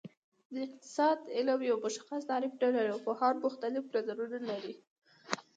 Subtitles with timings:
[0.53, 4.73] د اقتصاد علم یو مشخص تعریف نلري او پوهان مختلف نظرونه لري